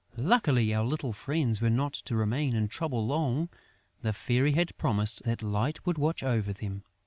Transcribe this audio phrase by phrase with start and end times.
[0.17, 3.49] Luckily, our little friends were not to remain in trouble long.
[4.01, 6.81] The Fairy had promised that Light would watch over them.